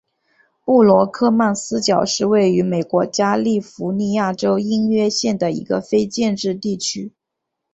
[0.65, 7.13] 布罗克曼斯角是位于美国加利福尼亚州因约县的一个非建制地区。